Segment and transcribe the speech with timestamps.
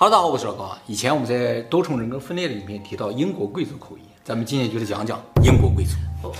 [0.00, 0.78] 哈喽，大家好，我是老高啊。
[0.86, 5.96] 以前我们在多重人格分裂的影片提到英国贵族口音，咱们今天就来讲讲英国贵族。
[6.22, 6.32] 哦、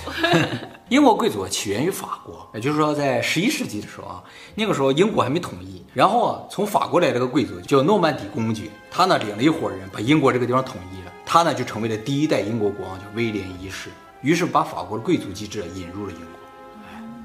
[0.89, 4.23] 英国贵族起源于法国，也就是说在十一世纪的时候啊，
[4.55, 13.91] 那个时候英国还没统一，然后啊，从法国来了个贵族叫诺曼底公爵，他呢领了一伙人把英国这个地方统一了，他呢就成为了第一代英国国王，叫威廉一世，
[14.23, 16.29] 于是把法国的贵族机制引入了英国。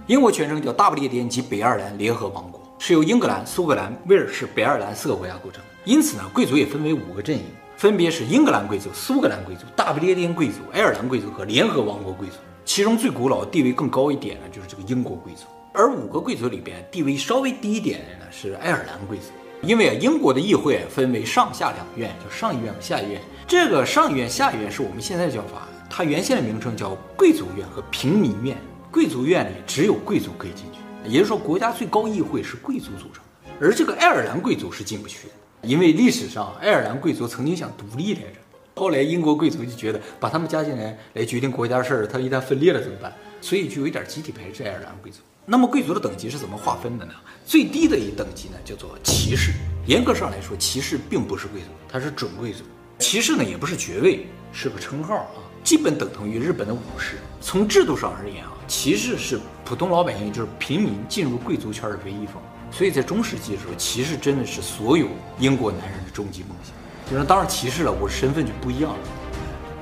[0.07, 5.63] 英国全称叫大不列颠及北爱尔兰联合王国，是由英格兰、苏格兰、威尔士、北爱尔兰四个国家构成。
[5.85, 7.43] 因此呢，贵族也分为五个阵营，
[7.75, 12.35] 分别是英格兰贵族、苏格兰贵族、大不列颠贵族、爱尔兰贵族和联合王国贵族。
[12.63, 15.41] 其中最古老、地位更高一点的，就是这个英国贵族。
[15.73, 19.25] 而五个贵族里边，地位稍微低一点的呢，是爱尔兰贵族。
[19.61, 23.21] 因为啊，英国的议会分为上下两院，叫上议院和下议院。
[23.45, 28.57] 这个上议院、下议院是我们现在叫法，它原先的名称叫贵族院和平民院。
[28.91, 38.39] 贵族院里只有贵族可以进去，也就是说，国家最高议会是贵族组成的，而这个爱尔兰贵族是进不去的，因为历史上爱尔兰贵族曾经想独立来着，
[38.75, 43.13] 后来英国贵族就觉得把他们加进来来决定国家事儿，他一旦分裂了怎么办？
[43.39, 45.19] 所以就有点集体排斥爱尔兰贵族。
[45.45, 47.13] 那么贵族的等级是怎么划分的呢？
[47.45, 49.53] 最低的一等级呢叫做骑士，
[49.85, 52.63] 严格上来说，骑士并不是贵族，他是准贵族。
[52.99, 57.15] 骑士呢也不是爵位，是个称号啊，基本等同于日本的武士。
[57.41, 58.51] 从制度上而言啊。
[58.65, 62.41] 骑士是普通老百姓，就是平民进入贵族圈的唯一方，
[62.75, 65.07] 所以在中世纪的时候，骑士真的是所有
[65.37, 66.73] 英国男人的终极梦想。
[67.09, 68.99] 就是当上骑士了，我身份就不一样了，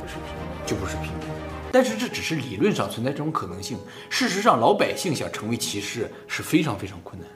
[0.02, 1.12] 不是平民，就不是平民。
[1.72, 3.78] 但是这只是理论上存在这种可能性，
[4.10, 7.30] 事实上老百姓想成为骑士是非常非常困难。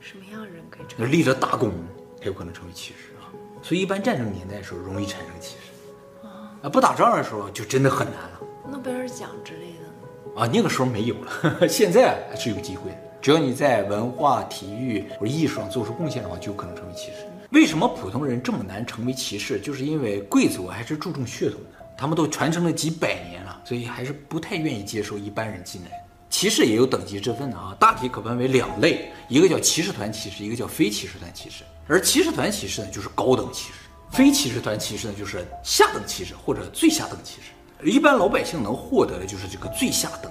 [0.00, 1.10] 什么样的人可以成为？
[1.10, 1.70] 立了大功
[2.18, 3.30] 才有可能成为骑士啊。
[3.62, 6.26] 所以一般战争年代的时候容易产生骑士，
[6.62, 8.40] 啊，不打仗的时候就真的很难了。
[8.68, 10.40] 诺贝尔奖之类的。
[10.40, 13.09] 啊，那个时候没有了， 现在还是有机会的。
[13.22, 17.26] 只要你在文化、体育或者艺术上做出贡献的话，就有可能成为骑士。
[17.50, 19.60] 为什么普通人这么难成为骑士？
[19.60, 25.90] 就是因为贵族还是注重血统的，他们都传承了几百年了，所以还是不太愿意接受一般人进来。
[26.30, 31.64] 骑士也有等级之分的啊，大体可分为两类，一个叫骑士团骑士，一个叫非骑士团骑士。
[31.88, 33.74] 而骑士团骑士呢，就是高等骑士；
[34.12, 37.50] 非骑士团骑士呢，就是下等骑士或者最下等骑士。
[37.84, 40.30] 一般老百姓能获得的就是这个最下等。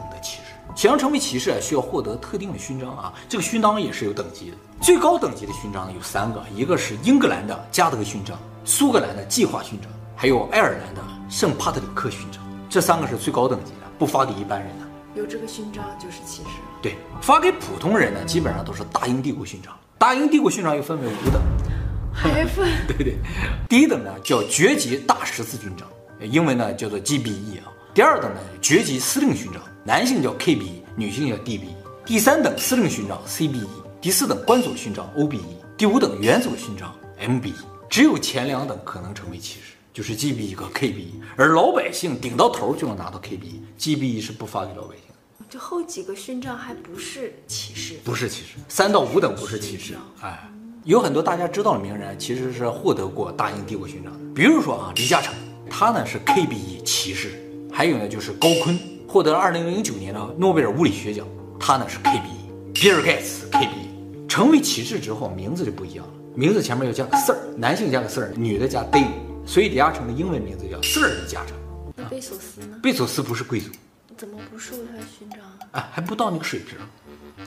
[0.79, 3.13] 想要成为骑士啊，需要获得特定的勋章啊。
[3.27, 4.55] 这个勋章也是有等级的。
[4.79, 12.41] 最高等级的勋章有三个，一个是英格兰的加德勋章，苏格兰的计划勋章，还有爱尔兰的圣帕特里克勋章。
[12.69, 14.85] 这三个是最高等级的，不发给一般人的。
[15.15, 16.49] 有这个勋章就是骑士。
[16.81, 19.77] 对，发给普通人呢，基本上都是大英帝国勋章。
[19.97, 21.41] 大英帝国勋章又分为五等，
[22.13, 22.71] 还分？
[22.87, 23.17] 对对，
[23.67, 25.85] 第一等呢叫爵级大十字勋章。
[26.21, 31.69] 英文呢叫做 GBE 啊，第二等呢爵级司令勋章，男性叫 KBE，女性叫 DBE。
[32.05, 33.65] 第三等司令勋章 CBE，
[34.01, 35.39] 第四等官佐勋章 OBE，
[35.77, 37.53] 第五等元佐勋章 MBE。
[37.89, 45.45] 只有前两等可能成为骑士，就是 GBE 和 KBE，而老百姓顶到头就能拿到 KBE，GBE 是不发给老百姓的。
[45.49, 49.95] 这后几个勋章还不是骑士，不是骑士，三到五等不是骑士。
[50.21, 50.49] 哎，
[50.83, 55.33] 有很多大家知道的名人其实是获得过大英帝国勋章的，比如说啊李嘉诚。
[55.71, 57.31] 他呢是 KBE 骑士，
[57.71, 58.75] 还有呢就是高錕
[59.09, 61.25] 获得了二零零九年的诺贝尔物理学奖，
[61.59, 69.09] 他呢是 KBE，比尔盖茨 KBE，成为骑士之后名字就不一样了，名字前面要加个 Sir，男性加个 Sir，女的加 Dame，
[69.47, 71.57] 所以李嘉诚的英文名字叫 Sir 李嘉诚。
[71.95, 72.77] 那贝索斯呢？
[72.83, 73.71] 贝索斯不是贵族，
[74.15, 75.39] 怎么不授他勋章？
[75.71, 76.77] 啊，还不到那个水平。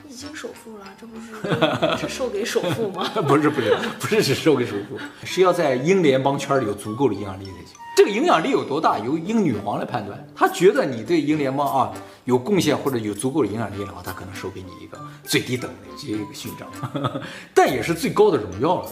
[0.09, 1.27] 已经首富了，这不是
[2.01, 3.09] 是授给首富吗？
[3.25, 7.77] 不是不是不是只授给首富，是要在英联邦圈里有足够的影响力才行。
[7.95, 10.27] 这个影响力有多大，由英女皇来判断。
[10.35, 11.93] 她觉得你对英联邦啊
[12.25, 16.67] 有贡献或者有足够的影响力的话，她可能授给你一个最低等的这个勋章，
[17.53, 18.89] 但也是最高的荣耀了。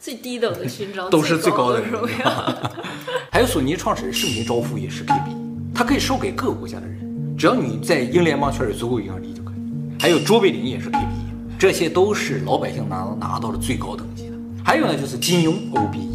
[0.00, 2.54] 最低等的勋章都是最高的荣耀。
[3.30, 5.36] 还有索尼创始人盛田昭夫也是 KBE，
[5.74, 9.54] 他可以授给各个国家的人，只要你在英联邦圈有足够影响力就可以。
[9.98, 14.36] 还有卓别林也是 KBE，这些都是老百姓拿拿到了最高等级的。
[14.64, 16.08] 还有呢，就是金庸 OBE，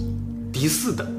[0.51, 1.18] 第四等。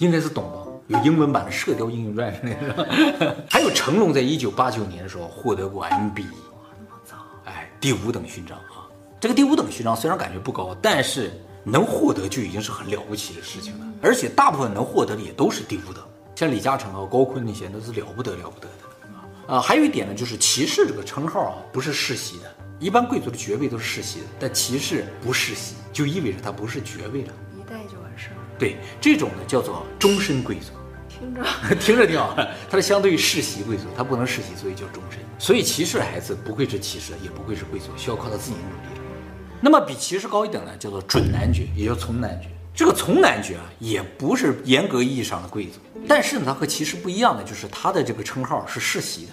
[0.00, 0.98] 应该是懂吧？
[0.98, 3.36] 有英文版的《射雕英雄传》之类的。
[3.48, 7.16] 还有成龙在一九八九年的时候获得过 MBE，哇，那么早！
[7.44, 8.88] 哎，第五等勋章啊。
[9.20, 11.30] 这个第五等勋章虽然感觉不高，但是
[11.62, 13.86] 能获得就已经是很了不起的事情了。
[14.00, 16.02] 而且大部分能获得的也都是第五等，
[16.34, 19.60] 像李嘉诚啊、高锟那些都是了不得了不得的啊。
[19.60, 22.44] 还有一点呢，就是骑士这个称号啊，不是世袭的。
[22.78, 27.32] 一般贵族的爵位都是世袭的，但骑士不世袭，就意味着他不是爵位了。
[28.60, 30.72] 对，这种呢叫做终身贵族，
[31.08, 31.42] 听着
[31.80, 32.36] 听着挺好。
[32.68, 35.18] 它是相对于世袭贵族，它不能世袭，所以叫终身。
[35.38, 39.00] 所以骑士的孩子不会是骑士，也不会是贵族，需要靠他自己努力。
[39.62, 42.48] 那么比骑士高一等呢，叫做准男爵，也叫从男爵。
[42.74, 49.32] 这个从男爵啊，也不是严格意义上的贵族，但是呢，他和骑士不一样的就是他的这个称号是世袭的。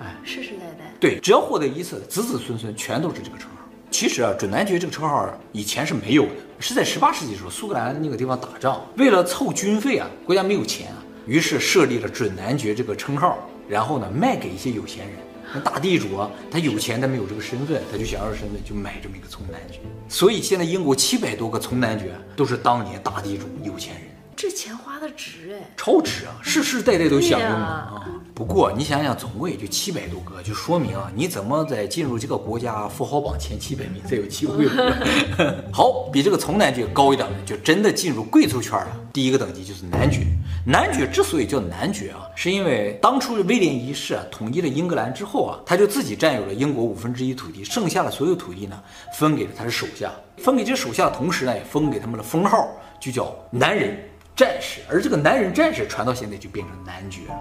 [0.00, 0.92] 哎，世世代代。
[0.98, 3.63] 对，只要获得一次，子子孙孙全都是这个称号。
[3.94, 10.96] 其实啊，准男爵这个称号以前是没有的，是在十八世纪的时候，苏格兰那个地方打仗，为了凑军费啊，国家没有钱啊，
[11.28, 13.38] 于是设立了准男爵这个称号，
[13.68, 15.16] 然后呢，卖给一些有钱人。
[15.54, 19.78] 那大地主啊，他有钱，他没有这个身份，他就想要身份，就买这么一个从男爵。
[20.08, 24.02] 所以现在英国七百多个从男爵都是当年大地主有钱人。
[24.44, 28.04] 这钱花的值哎，超值啊，世世代代都享用的啊。
[28.34, 34.68] 不过你想想，总共也就七百多个，就说明啊，你怎么在进入这个国家富豪榜前七百名才有机会？
[35.72, 38.88] 好，比这个从男爵高一等的，就真的进入贵族圈了。
[39.14, 40.20] 第一个等级就是男爵。
[40.66, 48.78] 男爵之所以叫男爵啊，是因为当初威廉一世啊统一了英格兰之后啊，他就自己占有了英国五分之一土地，剩下的所有土地呢，
[49.14, 50.12] 分给了他的手下。
[50.36, 52.68] 分给这手下的同时呢，也封给他们的封号，
[53.00, 53.96] 就叫男人。
[54.36, 57.38] 战士，而这个男人战士传到现在就变成男爵了。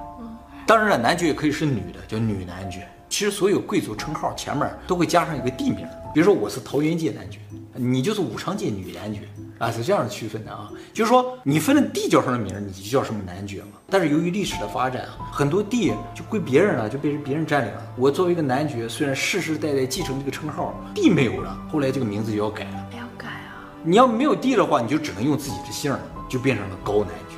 [0.67, 2.87] 当然了，男爵也可以是女的，叫女男爵。
[3.09, 7.39] 其实所有贵族称号前面都会加上一个地名，比如说我是桃源界男爵，
[7.73, 9.21] 你就是武昌界女男爵
[9.57, 10.71] 啊，是这样区分的啊。
[10.93, 13.79] 就是说你分了地叫什么名，你就叫什么男爵嘛。
[13.89, 17.81] 但是由于历史的发展啊，很多地就归别人了，就被别人占领了。
[17.97, 22.89] 我作为一个男爵，虽然世世代代继承这个称号，地没有了，后来这个名字就要改了。
[22.97, 23.65] 要改啊！
[23.83, 25.95] 你要没有地的话，你就只能用自己的姓。
[26.29, 27.35] 就变成了高男爵，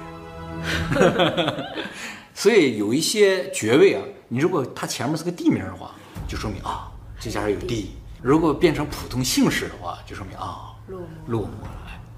[2.34, 5.92] 所以有一些爵位啊，你如果它前面是个地名的话，
[6.28, 7.92] 就说明啊这家人有地；
[8.22, 11.72] 如果变成普通姓氏的话，就说明啊落落寞了。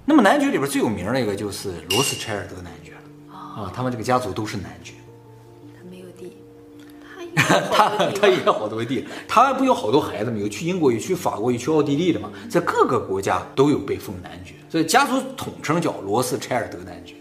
[0.05, 4.93] 那么男爵里边最有名的一个就是罗斯柴尔德男爵了啊，他们这个家族都是男爵。
[7.37, 7.89] 他，
[8.19, 10.37] 他也好多地，他不有好多孩子吗？
[10.37, 14.53] 有去英国，有去法国，有去奥地利的嘛，在各个国家都有被封男爵。
[14.69, 17.13] 所以家族统称叫罗斯柴尔德男爵，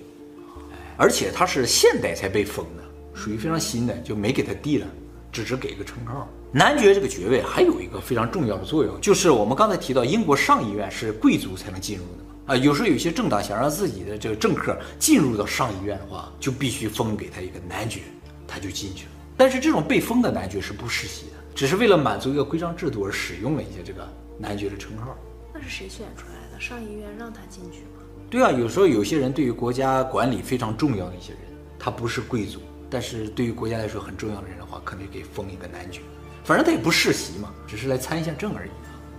[0.97, 2.83] 而且他是现代才被封的，
[3.15, 4.87] 属于非常新的，就没给他地了，
[5.31, 6.29] 只是给个称号。
[6.51, 18.01] 男爵这个爵位还有一个非常重要的作用，就是我们刚才提到英国上议院是贵族才能进入的嘛，啊，有时候有些政党想让自己的这个政客进入到上议院的话，就必须封给他一个男爵，
[18.49, 19.11] 他就进去了。
[19.37, 25.17] 但是这种被封的男爵是不世袭的，只是为了满足一个规章制度而使用了一些这个男爵的称号。
[25.53, 26.61] 那是谁选出来的？
[26.61, 28.03] 上议院让他进去吗？
[28.31, 31.43] 对啊，有时候有些人对于国家管理非常重要的一些人，
[31.79, 36.00] 他不是贵族，但是对于国家来说很重要的人的话，可能给封一个男爵。
[36.43, 38.71] 反正他也不世袭嘛，只是来参一下政而已。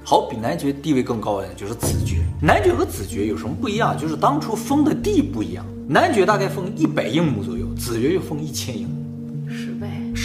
[0.03, 2.23] 好，比男爵地位更高的就是子爵。
[2.41, 3.97] 男爵和子爵有什么不一样？
[3.97, 5.65] 就是当初封的地不一样。
[5.87, 8.96] 男爵大概封一百英亩左右，子爵就封一千英亩，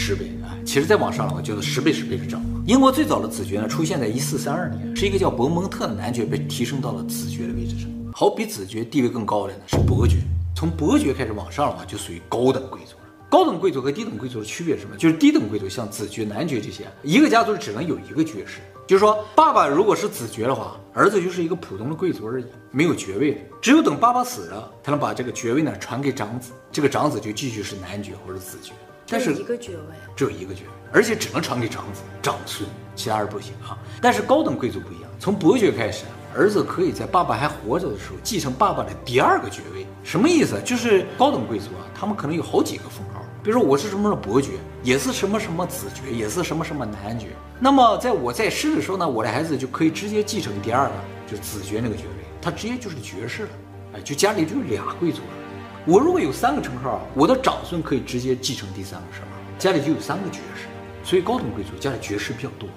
[0.04, 0.50] 十倍啊！
[0.66, 2.42] 其实再往上的话，就是十倍十倍的涨。
[2.66, 7.88] 英国最早的子爵呢，出现在一四三二年，是一个叫伯蒙特的男爵被提升到了子爵的位置上。
[8.12, 10.16] 好，比子爵地位更高的呢是伯爵，
[10.56, 13.02] 从伯爵开始往上的话，就属于高等贵族了。
[13.30, 14.96] 高等贵族和低等贵族的区别是什么？
[14.96, 18.58] 就是低等贵族像子爵、男爵这些，一个家族只能有一个爵士，
[18.88, 23.40] 就是说爸爸如果是子爵的话，儿子就是一个普通的贵族而已，没有爵位的。
[23.60, 28.72] 只有等爸爸死了，才能把这个爵位呢传给长子，这个长子就继续是男爵或者子爵。
[29.08, 33.76] 但是一个爵位，只有一个爵位，而且只能传给长子、长孙，其他人不行啊。
[34.00, 36.04] 但是高等贵族不一样，从伯爵开始，
[36.34, 39.86] 儿子可以在爸爸还活着的时候继承爸爸的第二个爵位。
[40.02, 40.60] 什么意思？
[40.64, 47.28] 就是高等贵族啊，他们可能有好几个封号，比如说我是什么什么伯爵，也是什么什么子爵，也是什么什么男爵。
[47.60, 50.94] 那么在我在世的时候呢，我的孩子就可以直接继承第二个，
[51.30, 53.48] 就是子爵那个爵位，他直接就是爵士了。
[53.94, 55.41] 哎，就家里就有俩贵族了。
[55.84, 60.68] 我如果有三个称号，我的长孙可以直接继承第三个称号，家里就有三个爵士，
[61.02, 62.68] 所以高等贵族家里爵士比较多，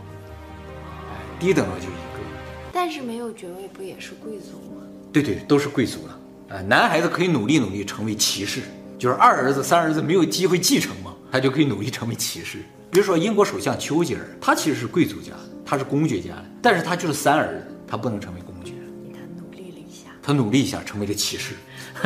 [1.11, 2.15] 哎，低等的就一个。
[2.73, 4.81] 但是没有爵位不也是贵族吗？
[5.13, 6.19] 对对，都是贵族了。
[6.49, 8.61] 哎，男孩子可以努力努力成为骑士，
[8.97, 12.57] 就是二儿子、三儿子没有机会继承嘛，他就可以努力成为骑士。
[12.89, 15.31] 比如说英国首相丘吉尔，他其实是贵族家，
[15.63, 18.73] 他是公爵家的，但是他就是三儿子，他不能成为公爵。
[19.13, 21.53] 他努力了一下，他努力一下成为了骑士。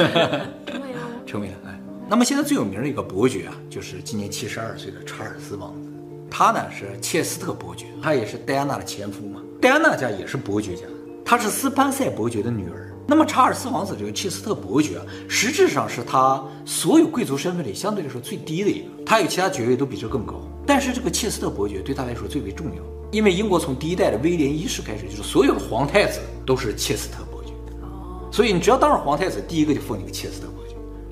[1.29, 5.87] 成为了哎，那么现在最有名的一个伯爵啊，就是今年七十二岁的查尔斯王子。
[6.27, 9.39] 他呢是切斯特伯爵，他也是戴安娜的前夫嘛。
[9.61, 10.85] 戴安娜家也是伯爵家，
[11.23, 12.91] 他是斯潘塞伯爵的女儿。
[13.05, 20.41] 那么查尔斯王子这个切斯特伯爵啊，实质上是他所有贵族身份里相对来说最低的一个，他有其他爵位都比这更高。
[20.65, 22.81] 但是这个切斯特伯爵对他来说最为重要，
[23.11, 27.51] 因为英国从第一代的威廉一世开始，就是所有的皇太子都是切斯特伯爵。
[28.31, 30.58] 所以你只要当上皇太子，第一个就封你个切斯特伯。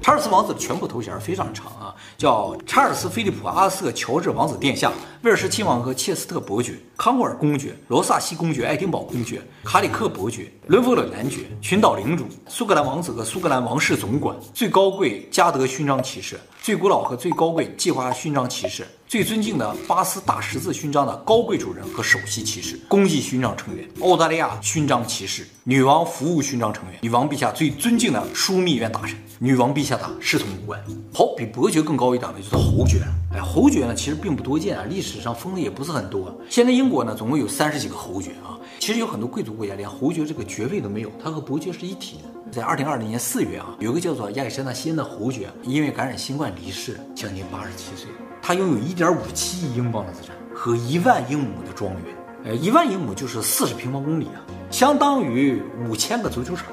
[0.07, 4.89] 查尔斯王子的全部头衔非常长啊，叫查尔斯·菲利普·阿瑟·乔治王子殿下、
[5.23, 18.85] 威尔士亲王和切斯特伯爵、康沃尔公爵、罗萨西公爵、爱丁堡公爵、卡里克伯爵、伦弗勒男爵、群岛领主、苏格兰王子和苏格兰王室总管、最高贵加德勋章骑士、最古老和最高贵计划勋章骑士。
[19.07, 30.77] 最尊敬的巴斯大十字勋章的高贵主人和首席骑士，公祭勋章成员，澳大利亚勋章骑士，女王服务勋章成员，女王陛下最尊敬的枢密院大臣，女王陛下的侍从官。
[31.13, 33.01] 好，比伯爵更高一档的就是侯爵。
[33.33, 36.37] 哎，侯爵呢其实并不多见啊，历史上封的也不是很多。
[36.49, 42.36] 现在英国呢总共有三十几个侯爵啊，其实有很多贵族国家连侯爵这个爵位都没有，他和伯爵是一体的。
[42.51, 48.09] 在二零二零年四月啊，有个叫做亚历山大西恩的侯爵因为感染新冠离世，将近八十七岁。
[48.41, 54.39] 他拥有一点五七亿英镑的资产和一万英亩的庄园，呃，一万英亩就是四十平方公里啊，
[54.71, 56.65] 相当于五千个足球场。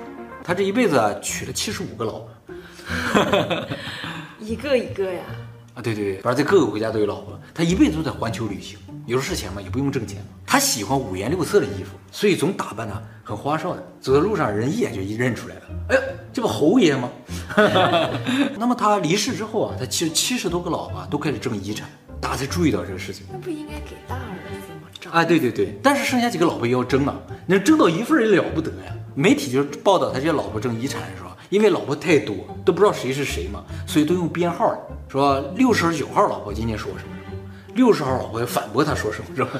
[0.43, 2.29] 他这一辈子娶了七十五个老婆，
[4.39, 5.23] 一个一个呀？
[5.75, 7.39] 啊，对对对，反正在各个国家都有老婆。
[7.53, 10.27] 他一辈子都在环球旅行，有是钱嘛，也不用挣钱嘛。
[10.47, 15.63] 他喜欢五颜六色的衣服，所以总打扮的很花哨的，走在路上人一眼就一认出来了。
[15.91, 17.11] 哎呦，这不侯爷吗？
[18.57, 21.89] 那么他离世之后啊，他其实七十多个老婆都开始争遗产，
[22.21, 23.27] 大家才注意到这个事情。
[23.31, 24.21] 那不应该给大儿
[24.61, 24.89] 子吗？
[25.01, 27.15] 争啊，对对对，但是剩下几个老婆也要争啊，
[27.47, 28.93] 能争到一份也了不得呀。
[29.15, 32.35] 媒体就是报道他这些老婆争遗产的时候，因为老婆太多，
[32.65, 34.77] 都不知道谁是谁嘛，所以都用编号，
[35.09, 37.11] 说六十九号老婆今天说什么。
[37.75, 39.51] 六十号老婆要反驳他说什么，是吧？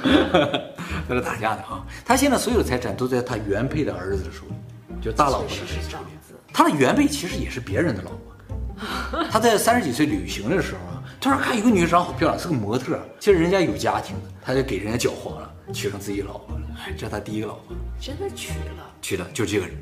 [1.07, 1.85] 在这打架的啊！
[2.05, 4.53] 他现在所有的财产都在他原配的儿子的手里，
[5.01, 5.55] 就大老婆的
[5.89, 6.05] 手里。
[6.53, 8.19] 他的原配其实也是别人的老婆。
[9.29, 12.99] 他在三十几岁旅行的时候啊，突然看一个女人长好漂亮，是个模特。
[13.19, 16.61] 其实人家有家庭的，他就给人家搅黄了，娶成自己老婆了。
[16.97, 17.75] 这是他第一个老婆。
[17.99, 18.93] 真的娶了？
[19.01, 19.75] 娶了，就这个人。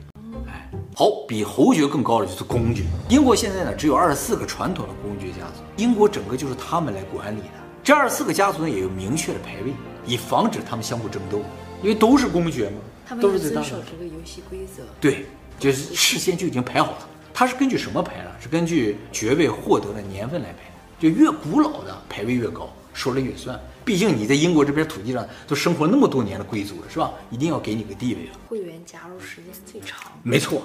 [0.47, 2.83] 哎，好，比侯爵更高的就是公爵。
[3.09, 7.62] 英国现在呢，只有二十四个传统的公爵家族，英国整个就是他们来管理的。
[7.83, 9.73] 这二十四个家族呢，也有明确的排位，
[10.05, 11.43] 以防止他们相互争斗，
[11.81, 14.83] 因为都是公爵嘛，他们都是遵守这个游戏规则。
[15.01, 15.25] 对，
[15.59, 17.09] 就是事先就已经排好了。
[17.33, 18.31] 他是根据什么排呢？
[18.39, 23.59] 是根据爵位获得的年份来排，就越古老的排位越高，说了越算。
[23.83, 27.11] 毕竟你在英国这片土地上都生活那么多年的贵族了，是吧？
[27.29, 28.39] 一定要给你个地位啊。
[28.47, 30.09] 会员加入时间最长。
[30.23, 30.61] 没错。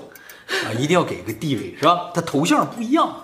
[0.65, 2.11] 啊，一定要给个地位，是吧？
[2.15, 3.15] 他头像不一样，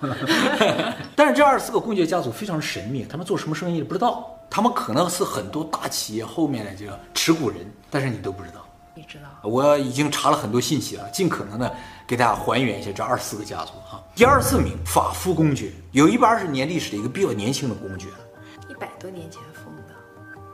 [1.17, 7.59] 但是这二十四个公爵家族非常神秘，他们做什么生意不知道，他们可能是很多大企业后面的这个持股人，
[7.91, 8.65] 但是你都不知道。
[8.97, 9.49] 你知道？
[9.49, 11.75] 我已经查了很多信息了，尽可能的
[12.07, 14.01] 给大家还原一下这二十四个家族啊。
[14.15, 18.07] 第二十四名法夫公爵，有一百二十年历史的一个比较年轻的公爵，
[18.69, 19.95] 一百多年前封的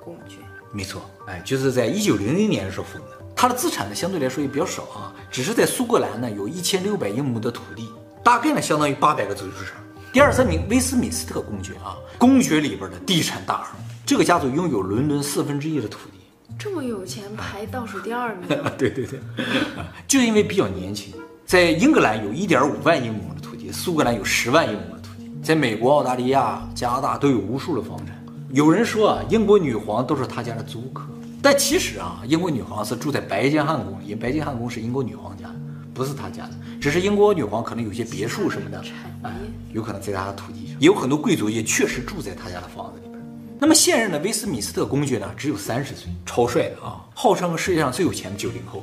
[0.02, 0.36] 公爵，
[0.72, 3.19] 没错，哎，就是在一九零零年的时候封的。
[3.40, 7.88] 他的资产呢，相对来说也比较少啊，只是在苏格兰呢有一千六百英亩的土地，
[8.22, 9.82] 大概呢相当于八百个足球场。
[10.12, 16.18] 第二三名威斯敏斯特公爵啊，公爵里边的地产大亨，这个家族拥有伦敦四分之一的土地，
[16.58, 18.46] 这么有钱排倒数第二名。
[18.76, 19.18] 对 对对，
[20.06, 21.14] 就因为比较年轻，
[21.46, 28.22] 在英格兰有一点五万英亩的土地，苏格兰有十万英亩的土地，在美国、澳大利亚、加拿大都有无数的房产。
[28.50, 31.04] 有人说啊，英国女皇都是他家的租客。
[31.42, 35.54] 但其实啊，英国女皇是住在白金汉宫，因为白金汉宫是英国女皇家的，
[35.94, 36.50] 不是她家的。
[36.80, 38.82] 只是英国女皇可能有些别墅什么的，
[39.22, 39.32] 哎，
[39.72, 40.78] 有可能在她的土地上。
[40.80, 43.20] 也有很多贵族也确实住在她家的房子里边。
[43.58, 48.82] 那么现任的威斯敏斯特公爵呢，只有三十岁，超帅的啊，号称世界上最有钱的九零后，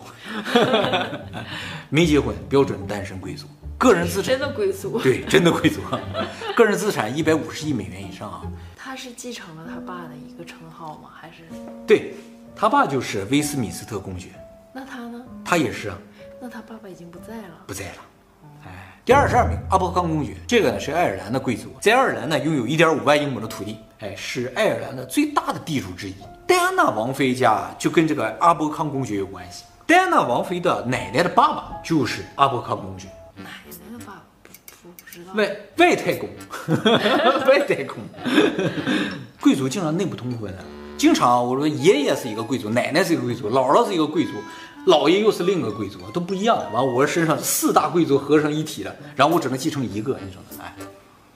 [1.89, 3.47] 没结婚，标准单身贵族，
[3.79, 5.81] 个人资产真的贵族，对，真的贵族，
[6.55, 8.41] 个人资产一百五十亿美元以上啊。
[8.75, 11.09] 他是继承了他爸的一个称号吗？
[11.19, 11.43] 还是
[11.87, 12.13] 对？
[12.59, 14.29] 他爸就是威斯敏斯特公爵，
[14.73, 15.23] 那他呢？
[15.45, 15.97] 他也是啊。
[16.41, 17.97] 那他爸爸已经不在了，不在了。
[18.65, 26.15] 哎，第二十二名阿伯康公爵，这个呢是爱尔兰的贵族，在爱尔兰呢拥有一点五万英亩的土地，哎，是爱尔兰的最大的地主之一。
[26.47, 29.65] 戴安娜王妃家就跟这个阿伯康公爵有关系。
[29.85, 33.07] 戴安娜王妃的奶奶的爸爸就是阿伯康公爵。
[33.35, 34.23] 奶奶的爸爸
[34.81, 35.33] 不不知道。
[35.33, 36.27] 外外太公，
[37.47, 37.97] 外太公，
[39.39, 40.63] 贵族竟然内部通婚的。
[40.98, 44.32] 经常我说爷爷是一个贵族，奶奶是一个贵族，姥姥是一个贵族，
[44.88, 46.58] 姥爷又是另一个贵族，都不一样。
[46.74, 50.74] 完，我身上四大贵族合成一体的，然后我只能继承一个，你说呢哎，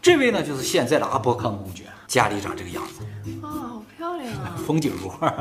[0.02, 3.04] 这位呢就是现在的阿波康公爵，家里长这个样子。
[3.42, 4.58] 啊、哦，好漂亮啊！
[4.66, 5.32] 风景如画，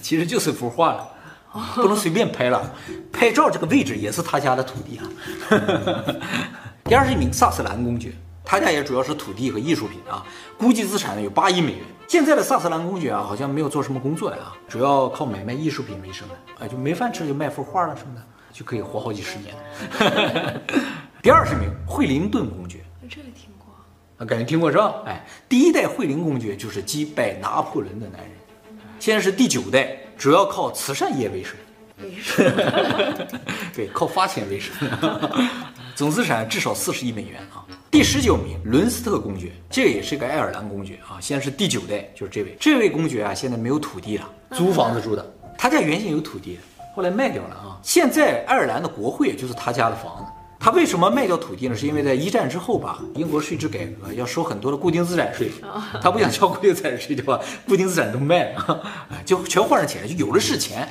[0.00, 1.08] 其实就是幅画了，
[1.74, 2.72] 不能随便拍了。
[3.12, 5.02] 拍照这个位置也是他家的土地啊。
[6.84, 8.12] 第二十一名萨斯兰公爵，
[8.44, 10.24] 他家也主要是土地和艺术品啊，
[10.56, 11.80] 估计资产呢有八亿美元。
[12.08, 18.22] 现在的萨斯兰公爵啊，好像没有做什么工作呀，主要靠买卖艺术品为生的，哎，就没饭吃就卖幅画了什么的，
[18.52, 19.54] 就可以活好几十年。
[21.20, 22.78] 第二十名惠灵顿公爵，
[23.10, 23.74] 这里听过。
[24.18, 24.94] 啊，感觉听过是吧？
[25.06, 28.30] 哎，第一代惠灵公爵就是击败拿破仑的男人，
[29.00, 31.56] 现在是第九代，主要靠慈善业为生。
[31.98, 32.46] 为生？
[33.74, 34.72] 对，靠发钱为生。
[35.96, 37.64] 总资产至少四十亿美元啊。
[37.90, 41.16] 第十九名，伦斯特公爵，这个也是个爱尔兰公爵啊。
[41.22, 42.54] 现在是第九代，就是这位。
[42.60, 45.34] 这位公爵啊，现在没有土地了，租房子住的。
[45.56, 46.58] 他家原先有土地，
[46.94, 47.80] 后来卖掉了啊。
[47.82, 50.30] 现在爱尔兰的国会就是他家的房子。
[50.60, 51.74] 他为什么卖掉土地呢？
[51.74, 55.50] 是因为在一战之后吧，英国税制改革要收很多的固定资产税，
[56.02, 58.82] 他不想交固定资产税，就把固定资产都卖了，
[59.24, 60.86] 就全换成钱，就有的是钱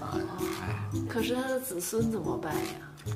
[0.00, 0.20] 啊。
[1.08, 2.60] 可是他的子孙怎么办呀？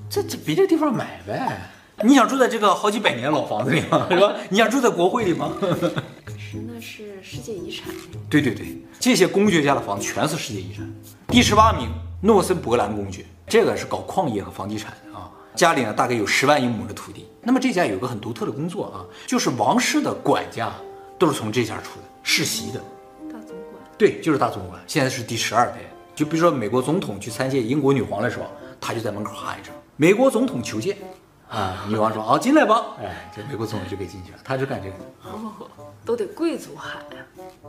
[0.09, 1.71] 这这别的地方买呗。
[2.03, 4.07] 你想住在这个好几百年老房子里吗？
[4.11, 4.35] 是吧？
[4.51, 5.53] 你想住在国会里吗？
[5.61, 7.95] 可是那是世界遗产。
[8.29, 10.93] 对对对，这些公爵家的房子全是世界遗产。
[11.29, 11.89] 第十八名，
[12.21, 15.31] 诺森伯兰公爵，这个是搞矿业和房地产的啊。
[15.55, 17.29] 家里呢，大概有十万英亩的土地。
[17.43, 20.73] 那么这家有个很独特的工作啊，就是王室的管家
[21.17, 22.81] 都是从这家出的，世袭的。
[23.33, 23.81] 大总管。
[23.97, 24.83] 对，就是大总管。
[24.89, 25.77] 现在是第十二代。
[26.13, 28.47] 就比如说美国总统去参见英国女皇的时候，
[28.87, 30.99] 他就在门口喊一声“美国总统求见”，
[31.49, 34.39] 啊，女王说：“好，进来吧。”哎，这美国总统就可以进去了。
[34.45, 34.97] 他就干这个。
[35.25, 35.53] 哦，
[36.05, 37.25] 都得贵族喊呀。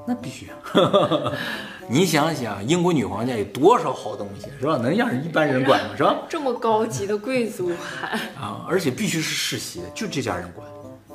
[0.05, 1.31] 那必须啊！
[1.87, 4.75] 你想想，英国女皇家有多少好东西，是吧？
[4.75, 5.95] 能让人一般人管吗？
[5.95, 6.17] 是吧？
[6.27, 8.65] 这么高级的贵族喊啊！
[8.67, 10.67] 而且必须是世袭的，就这家人管。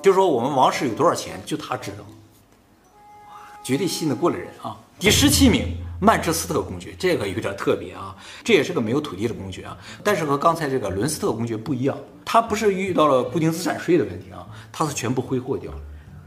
[0.03, 1.99] 就说我们王室有多少钱，就他知道。
[3.29, 4.75] 哇，绝对信得过的人啊！
[4.99, 8.17] 第十七名，曼彻斯特公爵，这个有点特别啊。
[8.43, 15.79] 这也是个没有土地的公爵啊，但是和刚才这个伦斯特公爵不一样，他不是遇到了固定资产税的问题啊，他是全部挥霍掉了。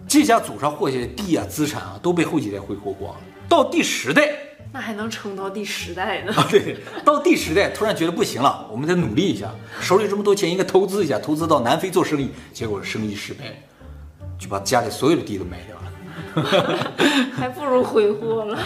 [0.07, 3.21] 这家祖上获下的地啊、资产啊，都被后几代挥霍光了。
[3.49, 4.29] 到第十代，
[4.71, 6.33] 那还能撑到第十代呢？
[6.33, 9.49] 啊，对，到第十代突然觉得不行了，我们得努力一下，
[9.79, 12.29] 手里这么多钱，应该投资一下，投资到南非做生意。
[12.51, 13.45] 结果生意失败，
[14.37, 15.92] 就把家里所有的地都卖掉了，
[17.35, 18.57] 还不如挥霍了。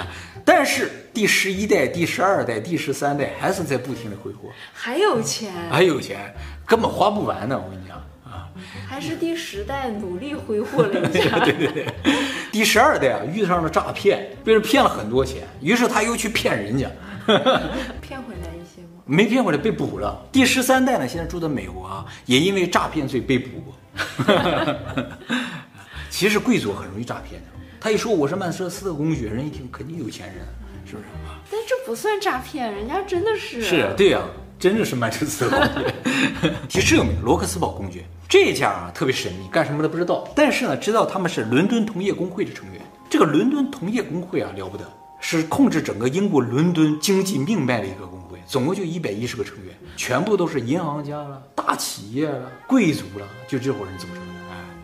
[0.45, 6.33] 但是第十一代、第十二代、第十三代还是在不停的挥霍，还有钱，还有钱，
[6.65, 7.61] 根本花不完呢。
[7.61, 8.47] 我跟你讲啊。
[8.87, 11.85] 还是第十代努力挥霍了一下，对对对。
[12.49, 16.89] 第十二代啊，遇上了诈骗，被人骗了很多钱，于是他又去骗人家，
[18.01, 19.03] 骗回来一些吗？
[19.05, 20.25] 没骗回来，被捕了。
[20.31, 23.75] 第十三代呢，现在住在美国啊，也因为诈骗罪被捕过。
[26.17, 27.47] 其实贵族很容易诈骗的，
[27.79, 30.37] 他一说我是曼彻斯特公爵，人一听肯定有钱人，
[30.83, 31.05] 是不是？
[31.51, 33.61] 但这不算诈骗，人家真的是。
[33.61, 34.25] 是啊，对呀、啊。
[34.57, 35.93] 真的是曼彻斯特公爵。
[36.67, 40.27] 第十六名，罗克斯堡公爵，这家啊特别神秘，干什么的不知道。
[40.35, 42.81] 但是呢，知道他们是伦敦同业工会的成员。
[43.07, 54.36] 这个伦敦同业工会啊了不得，是控制整个英国伦敦经济命脉的一个工会，总共就一百一十个成员，全部都是银行家了、大企业了、贵族了，就这伙人组成的。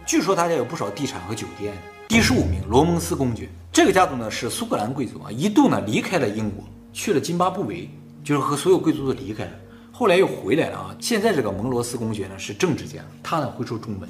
[0.06, 1.74] 据说他家有不少地产和酒店。
[2.08, 7.90] 第十五名，罗蒙斯公爵，这个家族呢是苏格兰贵族啊，一度呢离开了英国，去了津巴布韦，
[8.24, 9.52] 就是和所有贵族都离开了。
[9.92, 10.96] 后来又回来了啊！
[11.00, 14.10] 现在这个蒙罗斯公爵呢是政治家，他呢会说中文，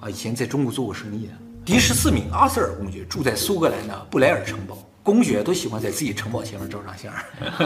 [0.00, 1.32] 啊，以前在中国做过生意的。
[1.64, 7.12] 第十四名，阿瑟尔公爵住在苏格兰的布莱尔城堡，公爵都喜欢在自己城堡前面照张相。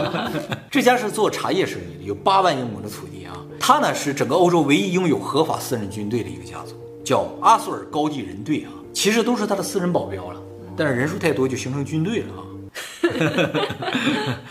[0.71, 3.35] 这家是做茶叶生意的，有八万英亩的土地啊。
[3.59, 6.75] 他呢是整个欧洲唯一拥有合法私人军队的一个家族，
[7.09, 8.69] 叫阿索尔高地人队啊。
[8.93, 10.39] 其实都是他的私人保镖了，
[10.77, 13.65] 但是人数太多就形成军队了啊。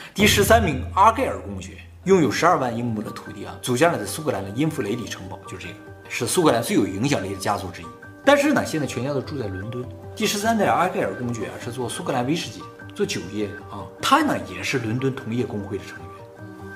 [0.13, 1.75] 第十三名，阿盖尔公爵。
[2.03, 5.75] 拥有十二万英亩的土地啊，组建了在苏格兰的因弗雷里城堡，就是这个，
[6.09, 7.87] 是苏格兰最有影响力的家族之一。
[8.25, 9.85] 但是呢，现在全家都住在伦敦。
[10.17, 12.61] 第十三代阿盖尔公爵啊，是做苏格兰威士忌、
[12.93, 16.09] 做酒业的啊，他呢也是伦敦同业公会的成员。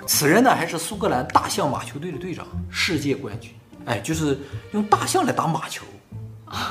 [0.07, 3.53] 此人呢还是苏格兰大象马球队的队长，世界冠军。
[3.87, 4.39] 哎，就是
[4.73, 5.85] 用大象来打马球。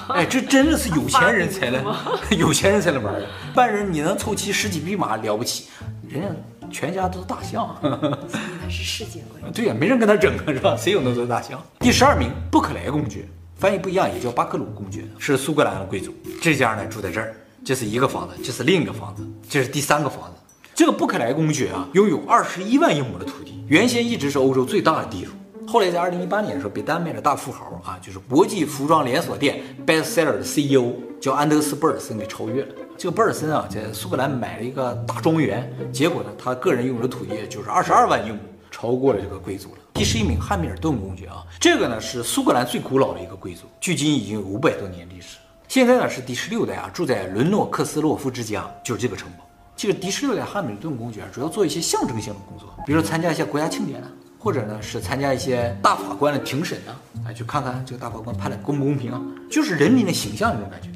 [0.09, 1.83] 哎，这真的是有钱人才能，
[2.37, 3.21] 有钱人才能玩的。
[3.21, 5.65] 一般人你能凑齐十几匹马了不起，
[6.07, 6.27] 人家。
[6.73, 9.51] 全家都是大象，应该是世界冠军。
[9.51, 10.73] 对呀，没人跟他争是吧？
[10.77, 11.61] 谁有那么多大象？
[11.79, 16.15] 第十二名，布克莱公爵，翻译不一样，也叫巴克鲁公爵，是苏格兰的贵族。
[16.41, 20.59] 这家呢住在这儿，这是一个房子，这是另一个房子，这是第三个房子。
[20.73, 25.31] 这个布克莱公爵啊，拥有二十一万英亩的土地，原先一直是欧洲最大的地主，
[25.71, 32.75] 后来在二零一八年的时候被丹麦的大富豪啊，就是国际服装连锁店 Bestseller 的 CEO 叫安德斯·贝尔森给超越了。
[32.97, 39.77] 这个贝尔森啊，在苏格兰买了一个大庄园，结果呢，他个人拥有的土地就是二十二万英亩，超过了这个贵族了。
[39.93, 45.37] 第十一名，汉密尔顿公爵啊，这个呢是苏格兰最古老的一个贵族，距今已经有五百多年历史。
[45.69, 49.47] 现在呢是第十六代啊，住在伦诺克斯洛夫之家，就是这个城堡。
[49.73, 54.11] 这个第十六代汉密尔顿公爵主要做一些象征性的工作，比如说参加一些国家庆典啊，
[54.43, 60.89] 或者呢是参加一些大法官的庭审啊，啊，哎，去看看这个大法官判的公不公平啊，就是人民的形象那种感觉。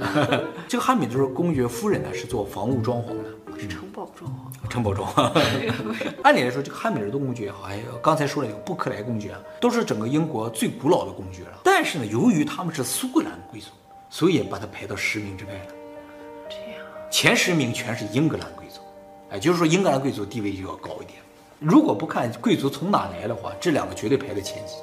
[0.68, 5.30] 这个汉密尔顿公爵夫人呢是做房屋装潢的，是城堡装潢，城堡装潢。
[6.22, 11.60] 按理来说，这个汉密尔顿公爵好像刚才说了一个布克莱公爵，都是整个英国最古老的公爵了。
[11.64, 13.68] 但是呢，由于他们是苏格兰贵族，
[14.08, 15.74] 所以也把他排到十名之外了。
[16.48, 18.80] 这样，前十名全是英格兰贵族，
[19.30, 21.19] 哎，就是说英格兰贵族地位就要高一点。
[21.60, 24.76] 如果不看贵族从哪来的话，这两个绝对排在前几。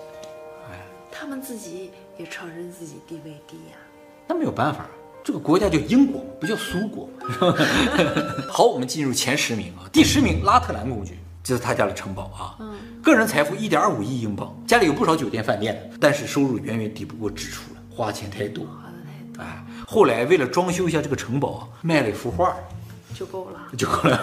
[0.69, 0.79] 哎，
[1.11, 3.77] 他们自己也承认自己地位低呀。
[4.27, 4.85] 那没有办法。
[5.23, 7.09] 这个国家叫英国，不叫苏国。
[8.47, 9.89] 好，我们进入前十名啊。
[9.91, 12.55] 第十名，拉特兰公爵，这是他家的城堡啊。
[12.59, 18.63] 嗯，个人财富一点二五亿英镑，家里有不少酒店饭店，但是收入远远抵不过支出了，花钱太多。
[18.65, 19.43] 花的太多。
[19.43, 22.55] 哎，后来为了装修一下这个城堡啊，卖了一幅画，
[23.17, 24.21] 就够了，就够了。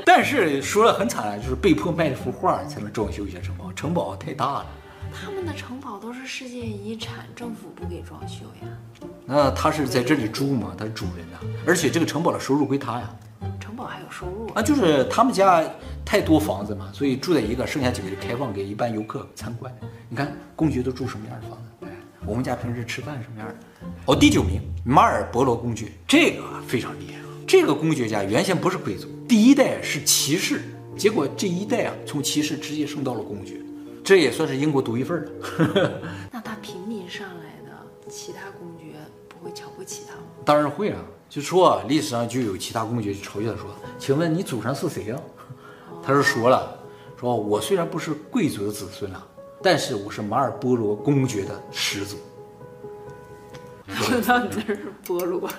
[0.04, 4.66] 但是说了很惨啊，就是被迫卖了幅画才能装修一下城堡，城堡太大了。
[5.10, 8.68] 他们的城堡都是世界遗产，政府不给装修呀。
[9.24, 10.74] 那他是在这里住吗？
[10.76, 13.08] 他是主人呐，而且这个城堡的收入归他呀。
[13.58, 14.62] 城堡还有收入啊？
[14.62, 15.64] 就是他们家
[16.04, 19.74] 太多房子嘛，所以住在一个，剩下几个就开放给一般游客参观。
[20.10, 21.86] 你看公爵都住什么样的房子？
[21.86, 21.88] 哎，
[22.26, 23.54] 我们家平时吃饭什么样的？
[24.06, 27.27] 哦，第九名马尔伯罗公爵，这个非常厉害啊。
[27.48, 30.60] 这个公爵家原先不是贵族，第一代是骑士，
[30.98, 33.54] 结果这一代啊，从骑士直接升到了公爵。
[34.04, 35.30] 这也算是英国独一份了。
[36.30, 37.72] 那他平民上来的
[38.06, 38.96] 其他公爵
[39.30, 40.24] 不会瞧不起他吗？
[40.44, 40.98] 当然会啊，
[41.30, 45.18] 就说历史上就有其他公爵嘲笑他说：“请问你祖上是谁啊？”
[45.90, 46.78] 哦、他是说了
[47.18, 49.26] ：“说我虽然不是贵族的子孙啊，
[49.62, 52.18] 但是我是马尔波罗公爵的始祖。”
[54.02, 55.48] 知道你这是波罗。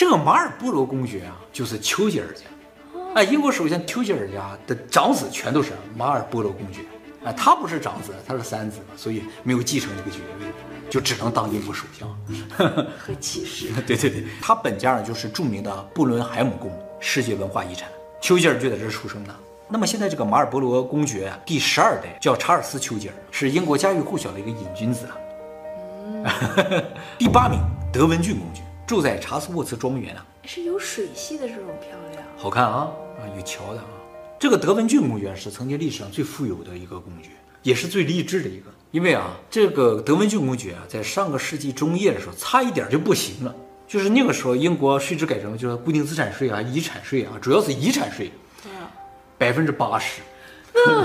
[0.00, 2.44] 这个马尔波罗公爵啊，就是丘吉尔家。
[3.14, 6.80] 哎，英国首相丘吉尔家的长子全都是马尔波罗公爵，
[7.22, 10.46] 啊，他不是长子，他是三子嘛，所以没有继承这个爵位，
[10.88, 12.08] 就只能当英国首相。
[12.98, 13.66] 和骑士。
[13.86, 17.86] 对对对，他本家呢就是著名的布伦海姆宫，世界文化遗产。
[18.22, 19.36] 丘吉尔就在这儿出生的。
[19.68, 25.16] 那么现在这个马尔波罗公爵第十二代叫查尔斯丘吉尔，是英国家喻户晓的一个瘾君子啊。
[26.06, 26.84] 嗯、
[27.18, 27.60] 第八名
[27.92, 32.24] 德文郡公爵住在查斯沃茨庄园啊，是有水系的这种漂亮。
[32.36, 33.86] 好看啊啊，有桥的啊！
[34.36, 37.28] 这个德文郡公爵是曾经历史上最富有的一个公爵，
[37.62, 38.68] 也是最励志的一个。
[38.90, 43.54] 因为啊，这个德文郡公爵啊，在上个世纪中叶的时候，差一点就不行了。
[43.86, 48.32] 就是那个时候，英国税制改成就是固定资产税啊、遗产税啊，主要是遗产税，
[49.38, 50.20] 百分之八十。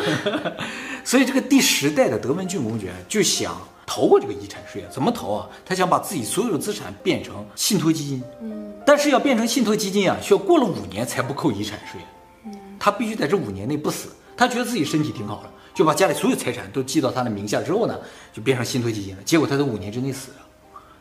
[1.05, 4.87] 所以这个第十代的德文郡公爵就想逃过这个遗产税啊？
[4.91, 5.49] 怎么逃啊？
[5.65, 8.23] 他想把自己所有的资产变成信托基金。
[8.41, 8.73] 嗯。
[8.85, 11.99] 但是要变成信托基金啊，需要过了五年才不扣遗产税。
[12.45, 14.09] 嗯，他必须在这五年内不死。
[14.37, 17.97] 他觉得自己身体挺好的，就把家里所有财产都记到他的名下之后呢，
[18.33, 19.23] 就变成信托基金了。
[19.23, 20.37] 结果他在五年之内死了，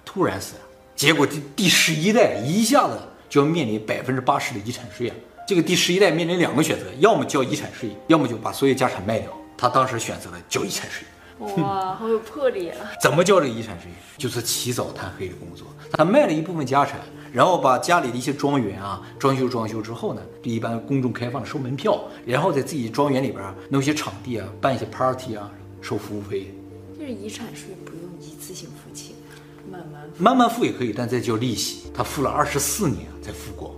[0.04, 0.60] 突然死了。
[0.94, 2.96] 结果第第十一代一下子
[3.28, 5.16] 就要面临百分之八十的遗产税啊！
[5.48, 9.30] 这个第十一代面临两个选择，要么交遗产税，要么就把所有家产卖掉。
[9.58, 11.04] 他当时选择了交遗产税。
[11.38, 12.76] 哇，好有魄力啊！
[13.02, 13.90] 怎么交这个遗产税？
[14.16, 15.66] 就是起早贪黑的工作。
[15.90, 17.00] 他卖了一部分家产，
[17.32, 26.54] 然后把家里的一些庄园啊装修装修之后呢，就一般公众开放收门票，然后在自己庄园里边弄些场地啊，办一些 party 啊，收服务费。
[26.96, 29.16] 就是遗产税不用一次性付清，
[29.70, 31.90] 慢慢付慢慢付也可以，但再交利息。
[31.92, 33.70] 他付了二十四年才付光。